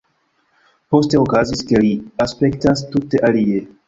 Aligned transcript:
Poste 0.95 1.19
okazis, 1.23 1.61
ke 1.71 1.81
li 1.83 1.91
aspektas 2.25 2.81
tute 2.95 3.23
alie. 3.29 3.61